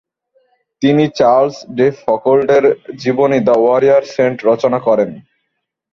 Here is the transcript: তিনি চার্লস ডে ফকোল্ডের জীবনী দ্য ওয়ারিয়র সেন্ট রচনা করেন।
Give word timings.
তিনি 0.81 1.03
চার্লস 1.15 1.55
ডে 1.75 1.87
ফকোল্ডের 2.01 2.65
জীবনী 2.97 3.39
দ্য 3.47 3.55
ওয়ারিয়র 3.59 4.03
সেন্ট 4.15 4.37
রচনা 4.49 4.79
করেন। 4.87 5.09